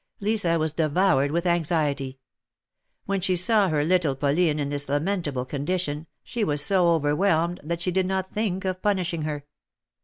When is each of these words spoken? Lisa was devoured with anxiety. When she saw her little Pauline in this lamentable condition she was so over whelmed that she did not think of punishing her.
Lisa 0.19 0.57
was 0.57 0.73
devoured 0.73 1.29
with 1.29 1.45
anxiety. 1.45 2.17
When 3.05 3.21
she 3.21 3.35
saw 3.35 3.69
her 3.69 3.85
little 3.85 4.15
Pauline 4.15 4.57
in 4.57 4.69
this 4.69 4.89
lamentable 4.89 5.45
condition 5.45 6.07
she 6.23 6.43
was 6.43 6.65
so 6.65 6.87
over 6.89 7.15
whelmed 7.15 7.59
that 7.63 7.81
she 7.83 7.91
did 7.91 8.07
not 8.07 8.33
think 8.33 8.65
of 8.65 8.81
punishing 8.81 9.21
her. 9.21 9.45